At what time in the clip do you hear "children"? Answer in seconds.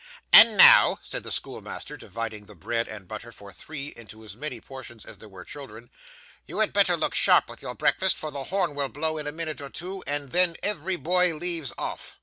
5.45-5.91